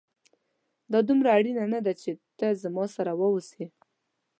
دا 0.91 0.99
دومره 1.07 1.29
اړينه 1.37 1.63
نه 1.73 1.79
ده 1.85 1.93
چي 2.01 2.11
ته 2.39 2.47
زما 2.63 2.85
سره 2.95 3.11
واوسې 3.19 3.65